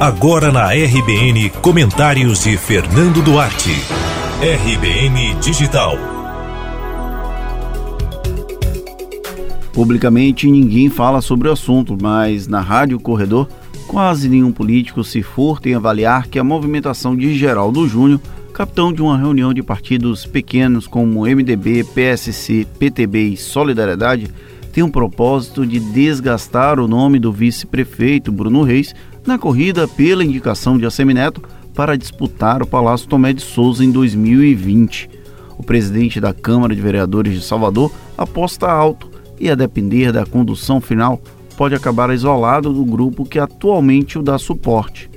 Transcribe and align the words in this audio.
Agora 0.00 0.52
na 0.52 0.68
RBN, 0.68 1.50
comentários 1.60 2.44
de 2.44 2.56
Fernando 2.56 3.20
Duarte. 3.20 3.72
RBN 4.40 5.34
Digital. 5.40 5.96
Publicamente 9.72 10.48
ninguém 10.48 10.88
fala 10.88 11.20
sobre 11.20 11.48
o 11.48 11.52
assunto, 11.52 11.98
mas 12.00 12.46
na 12.46 12.60
Rádio 12.60 13.00
Corredor, 13.00 13.48
quase 13.88 14.28
nenhum 14.28 14.52
político 14.52 15.02
se 15.02 15.20
furta 15.20 15.68
em 15.68 15.74
avaliar 15.74 16.28
que 16.28 16.38
a 16.38 16.44
movimentação 16.44 17.16
de 17.16 17.36
Geraldo 17.36 17.88
Júnior, 17.88 18.20
capitão 18.54 18.92
de 18.92 19.02
uma 19.02 19.18
reunião 19.18 19.52
de 19.52 19.64
partidos 19.64 20.24
pequenos 20.24 20.86
como 20.86 21.22
MDB, 21.22 21.82
PSC, 21.82 22.68
PTB 22.78 23.30
e 23.30 23.36
Solidariedade, 23.36 24.28
tem 24.78 24.84
o 24.84 24.88
propósito 24.88 25.66
de 25.66 25.80
desgastar 25.80 26.78
o 26.78 26.86
nome 26.86 27.18
do 27.18 27.32
vice-prefeito 27.32 28.30
Bruno 28.30 28.62
Reis 28.62 28.94
na 29.26 29.36
corrida 29.36 29.88
pela 29.88 30.24
indicação 30.24 30.78
de 30.78 30.86
Assemineto 30.86 31.42
para 31.74 31.98
disputar 31.98 32.62
o 32.62 32.66
Palácio 32.66 33.08
Tomé 33.08 33.32
de 33.32 33.42
Souza 33.42 33.84
em 33.84 33.90
2020. 33.90 35.10
O 35.58 35.64
presidente 35.64 36.20
da 36.20 36.32
Câmara 36.32 36.76
de 36.76 36.80
Vereadores 36.80 37.34
de 37.34 37.40
Salvador 37.40 37.92
aposta 38.16 38.70
alto 38.70 39.10
e, 39.40 39.50
a 39.50 39.56
depender 39.56 40.12
da 40.12 40.24
condução 40.24 40.80
final, 40.80 41.20
pode 41.56 41.74
acabar 41.74 42.14
isolado 42.14 42.72
do 42.72 42.84
grupo 42.84 43.24
que 43.24 43.40
atualmente 43.40 44.16
o 44.16 44.22
dá 44.22 44.38
suporte. 44.38 45.10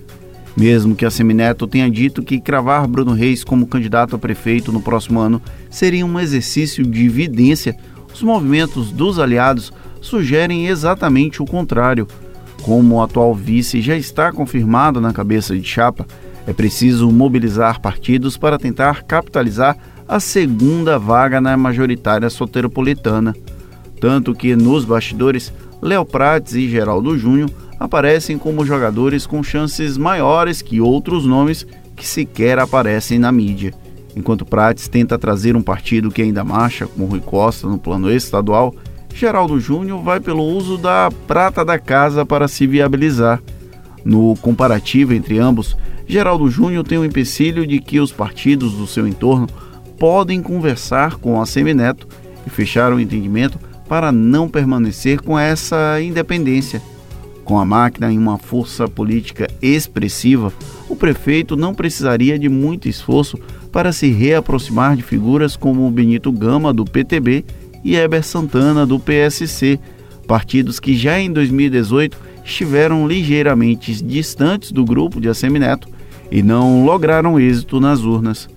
Mesmo 0.57 0.95
que 0.95 1.05
a 1.05 1.11
Semineto 1.11 1.67
tenha 1.67 1.87
dito 1.87 2.23
que 2.23 2.41
cravar 2.41 2.87
Bruno 2.87 3.13
Reis 3.13 3.43
como 3.43 3.67
candidato 3.67 4.15
a 4.15 4.19
prefeito 4.19 4.71
no 4.71 4.81
próximo 4.81 5.19
ano 5.19 5.39
seria 5.69 6.03
um 6.03 6.19
exercício 6.19 6.83
de 6.83 7.05
evidência 7.05 7.77
os 8.13 8.21
movimentos 8.21 8.91
dos 8.91 9.19
aliados 9.19 9.71
sugerem 10.01 10.67
exatamente 10.67 11.41
o 11.41 11.45
contrário. 11.45 12.07
Como 12.61 12.95
o 12.95 13.01
atual 13.01 13.33
vice 13.33 13.81
já 13.81 13.95
está 13.95 14.31
confirmado 14.31 15.01
na 15.01 15.13
cabeça 15.13 15.57
de 15.57 15.67
chapa, 15.67 16.05
é 16.45 16.53
preciso 16.53 17.09
mobilizar 17.11 17.79
partidos 17.79 18.37
para 18.37 18.57
tentar 18.57 19.03
capitalizar 19.03 19.77
a 20.07 20.19
segunda 20.19 20.97
vaga 20.99 21.39
na 21.39 21.55
majoritária 21.55 22.29
soteropolitana. 22.29 23.35
Tanto 23.99 24.33
que 24.33 24.55
nos 24.55 24.83
bastidores, 24.83 25.53
Léo 25.81 26.03
Prates 26.03 26.53
e 26.53 26.69
Geraldo 26.69 27.17
Júnior 27.17 27.49
aparecem 27.79 28.37
como 28.37 28.65
jogadores 28.65 29.25
com 29.25 29.41
chances 29.41 29.97
maiores 29.97 30.61
que 30.61 30.81
outros 30.81 31.25
nomes 31.25 31.65
que 31.95 32.05
sequer 32.05 32.59
aparecem 32.59 33.17
na 33.17 33.31
mídia. 33.31 33.73
Enquanto 34.15 34.45
Prates 34.45 34.87
tenta 34.87 35.17
trazer 35.17 35.55
um 35.55 35.61
partido 35.61 36.11
que 36.11 36.21
ainda 36.21 36.43
marcha, 36.43 36.85
como 36.85 37.05
Rui 37.05 37.21
Costa 37.21 37.67
no 37.67 37.77
plano 37.77 38.11
estadual, 38.11 38.75
Geraldo 39.13 39.59
Júnior 39.59 40.01
vai 40.01 40.19
pelo 40.19 40.43
uso 40.43 40.77
da 40.77 41.09
prata 41.27 41.63
da 41.63 41.77
casa 41.79 42.25
para 42.25 42.47
se 42.47 42.65
viabilizar. 42.67 43.41
No 44.03 44.35
comparativo 44.41 45.13
entre 45.13 45.37
ambos, 45.37 45.77
Geraldo 46.07 46.49
Júnior 46.49 46.85
tem 46.85 46.97
o 46.97 47.05
empecilho 47.05 47.65
de 47.65 47.79
que 47.79 47.99
os 47.99 48.11
partidos 48.11 48.73
do 48.73 48.87
seu 48.87 49.07
entorno 49.07 49.47
podem 49.97 50.41
conversar 50.41 51.15
com 51.17 51.39
a 51.39 51.45
Semineto 51.45 52.07
e 52.45 52.49
fechar 52.49 52.91
o 52.91 52.95
um 52.95 52.99
entendimento 52.99 53.59
para 53.87 54.11
não 54.11 54.49
permanecer 54.49 55.21
com 55.21 55.37
essa 55.37 56.01
independência. 56.01 56.81
Com 57.43 57.59
a 57.59 57.65
máquina 57.65 58.11
em 58.11 58.17
uma 58.17 58.37
força 58.37 58.87
política 58.87 59.47
expressiva, 59.61 60.51
prefeito 61.01 61.57
não 61.57 61.73
precisaria 61.73 62.37
de 62.37 62.47
muito 62.47 62.87
esforço 62.87 63.35
para 63.71 63.91
se 63.91 64.11
reaproximar 64.11 64.95
de 64.95 65.01
figuras 65.01 65.55
como 65.55 65.89
Benito 65.89 66.31
Gama, 66.31 66.71
do 66.71 66.85
PTB, 66.85 67.43
e 67.83 67.95
Heber 67.95 68.23
Santana, 68.23 68.85
do 68.85 68.99
PSC, 68.99 69.79
partidos 70.27 70.79
que 70.79 70.95
já 70.95 71.19
em 71.19 71.33
2018 71.33 72.15
estiveram 72.45 73.07
ligeiramente 73.07 73.91
distantes 74.03 74.71
do 74.71 74.85
grupo 74.85 75.19
de 75.19 75.27
Assemineto 75.27 75.89
e 76.29 76.43
não 76.43 76.85
lograram 76.85 77.39
êxito 77.39 77.79
nas 77.79 78.01
urnas. 78.01 78.47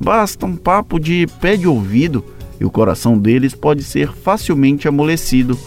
Basta 0.00 0.46
um 0.46 0.56
papo 0.56 0.98
de 0.98 1.26
pé 1.42 1.58
de 1.58 1.68
ouvido 1.68 2.24
e 2.58 2.64
o 2.64 2.70
coração 2.70 3.18
deles 3.18 3.54
pode 3.54 3.84
ser 3.84 4.10
facilmente 4.10 4.88
amolecido. 4.88 5.58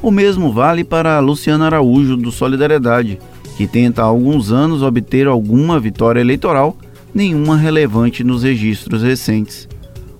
O 0.00 0.10
mesmo 0.10 0.50
vale 0.50 0.82
para 0.82 1.20
Luciano 1.20 1.64
Araújo, 1.64 2.16
do 2.16 2.32
Solidariedade, 2.32 3.18
que 3.56 3.66
tenta 3.66 4.02
há 4.02 4.04
alguns 4.04 4.50
anos 4.50 4.82
obter 4.82 5.26
alguma 5.26 5.78
vitória 5.78 6.20
eleitoral 6.20 6.76
nenhuma 7.14 7.56
relevante 7.56 8.24
nos 8.24 8.42
registros 8.42 9.02
recentes. 9.02 9.68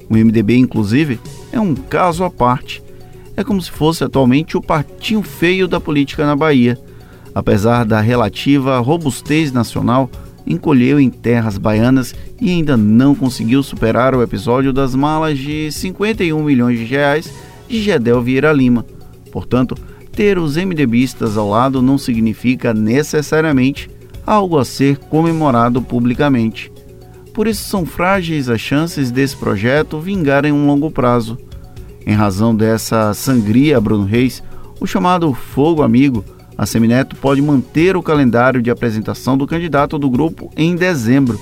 O 0.09 0.15
MDB, 0.15 0.56
inclusive, 0.56 1.19
é 1.53 1.59
um 1.59 1.75
caso 1.75 2.22
à 2.22 2.31
parte. 2.31 2.83
É 3.37 3.43
como 3.43 3.61
se 3.61 3.71
fosse 3.71 4.05
atualmente 4.05 4.56
o 4.56 4.62
patinho 4.62 5.22
feio 5.22 5.67
da 5.67 5.81
política 5.81 6.25
na 6.25 6.37
Bahia. 6.37 6.78
Apesar 7.34 7.84
da 7.84 8.00
relativa 8.00 8.78
robustez 8.78 9.51
nacional, 9.51 10.09
encolheu 10.47 11.01
em 11.01 11.11
terras 11.11 11.59
baianas 11.59 12.15
e 12.41 12.51
ainda 12.51 12.77
não 12.77 13.15
conseguiu 13.15 13.62
superar 13.62 14.15
o 14.15 14.22
episódio 14.22 14.72
das 14.72 14.95
malas 14.95 15.37
de 15.39 15.72
51 15.72 16.41
milhões 16.45 16.78
de 16.78 16.84
reais 16.84 17.33
de 17.66 17.83
Gedel 17.83 18.22
Vieira 18.22 18.53
Lima. 18.53 18.87
Portanto, 19.33 19.75
ter 20.14 20.38
os 20.38 20.56
MDBistas 20.56 21.36
ao 21.36 21.50
lado 21.50 21.82
não 21.82 21.98
significa 21.98 22.72
necessariamente 22.72 23.91
algo 24.26 24.58
a 24.58 24.64
ser 24.64 24.97
comemorado 24.98 25.82
publicamente. 25.82 26.72
Por 27.32 27.48
isso 27.48 27.64
são 27.64 27.84
frágeis 27.84 28.48
as 28.48 28.60
chances 28.60 29.10
desse 29.10 29.36
projeto 29.36 29.98
vingar 29.98 30.44
em 30.44 30.53
um 30.53 30.66
longo 30.66 30.91
prazo. 30.91 31.36
Em 32.06 32.14
razão 32.14 32.54
dessa 32.54 33.12
sangria, 33.12 33.80
Bruno 33.80 34.04
Reis, 34.04 34.42
o 34.80 34.86
chamado 34.86 35.34
Fogo 35.34 35.82
Amigo, 35.82 36.24
a 36.56 36.64
Semineto 36.64 37.16
pode 37.16 37.42
manter 37.42 37.97
o 37.97 38.03
calendário 38.03 38.62
de 38.62 38.70
apresentação 38.70 39.36
do 39.36 39.47
candidato 39.47 39.98
do 39.98 40.08
grupo 40.08 40.50
em 40.56 40.76
dezembro. 40.76 41.41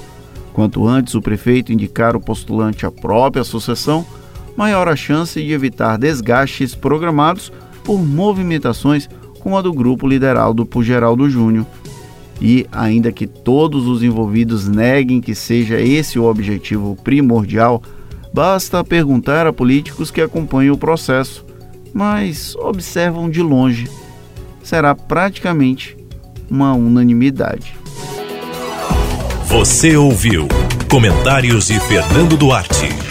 Quanto 0.55 0.87
antes 0.87 1.15
o 1.15 1.21
prefeito 1.21 1.73
indicar 1.73 2.17
o 2.17 2.21
postulante 2.21 2.87
à 2.87 2.91
própria 2.91 3.45
sucessão, 3.45 4.07
maior 4.57 4.89
a 4.89 4.97
chance 4.97 5.43
de 5.43 5.53
evitar 5.53 5.99
desgastes 5.99 6.75
programados 6.75 7.53
por 7.85 7.99
movimentações 7.99 9.09
como 9.41 9.57
a 9.57 9.63
do 9.63 9.73
grupo 9.73 10.07
liderado 10.07 10.65
por 10.65 10.83
Geraldo 10.83 11.29
Júnior 11.29 11.67
e, 12.41 12.67
ainda 12.73 13.13
que 13.13 13.27
todos 13.27 13.87
os 13.87 14.03
envolvidos 14.03 14.67
neguem 14.67 15.21
que 15.21 15.35
seja 15.35 15.81
esse 15.81 16.19
o 16.19 16.25
objetivo 16.25 16.97
primordial, 17.05 17.81
basta 18.33 18.83
perguntar 18.83 19.47
a 19.47 19.53
políticos 19.53 20.11
que 20.11 20.21
acompanham 20.21 20.75
o 20.75 20.79
processo, 20.79 21.45
mas 21.95 22.57
observam 22.57 23.31
de 23.31 23.41
longe. 23.41 23.89
Será 24.63 24.95
praticamente 24.95 25.97
uma 26.51 26.75
unanimidade. 26.75 27.75
Você 29.47 29.97
ouviu 29.97 30.49
comentários 30.89 31.69
de 31.69 31.79
Fernando 31.81 32.37
Duarte. 32.37 33.02